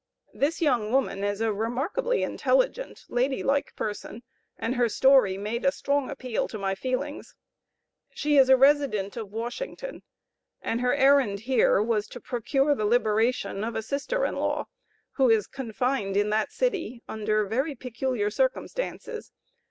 [0.33, 4.23] This young woman was a remarkably intelligent, lady like person,
[4.57, 7.35] and her story made a strong appeal to my feelings.
[8.09, 10.01] She is a resident of Washington,
[10.59, 14.67] and her errand here was, to procure the liberation of a sister in law,
[15.11, 19.31] who is confined in that city, under very peculiar circumstances.